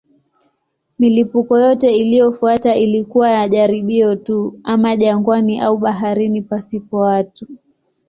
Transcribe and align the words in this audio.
Milipuko 0.99 1.59
yote 1.59 1.95
iliyofuata 1.95 2.75
ilikuwa 2.75 3.29
ya 3.31 3.47
jaribio 3.47 4.15
tu, 4.15 4.59
ama 4.63 4.95
jangwani 4.95 5.59
au 5.59 5.77
baharini 5.77 6.41
pasipo 6.41 6.97
watu. 6.97 7.47